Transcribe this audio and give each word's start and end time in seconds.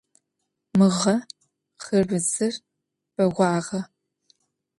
Mığe 0.77 1.15
xhırbıdzır 1.83 2.55
beğuağe. 3.15 3.81